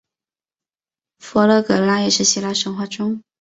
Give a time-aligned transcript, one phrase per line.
[1.19, 3.21] 佛勒格拉也是希腊神话中。